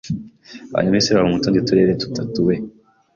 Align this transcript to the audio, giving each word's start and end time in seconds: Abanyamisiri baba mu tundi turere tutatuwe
Abanyamisiri 0.71 1.15
baba 1.15 1.31
mu 1.31 1.37
tundi 1.43 1.65
turere 1.67 1.93
tutatuwe 2.01 2.55